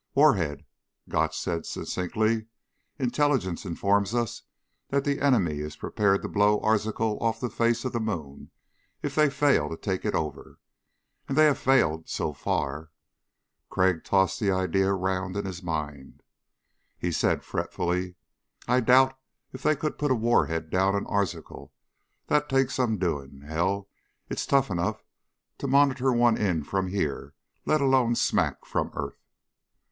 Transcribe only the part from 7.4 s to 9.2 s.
face of the moon if